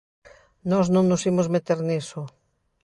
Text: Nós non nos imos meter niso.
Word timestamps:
Nós 0.71 0.85
non 0.93 1.05
nos 1.07 1.25
imos 1.31 1.47
meter 1.55 1.79
niso. 1.87 2.21